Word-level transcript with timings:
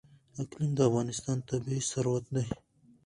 اقلیم 0.41 0.71
د 0.75 0.79
افغانستان 0.89 1.37
طبعي 1.49 1.79
ثروت 1.91 2.25
دی. 2.35 2.45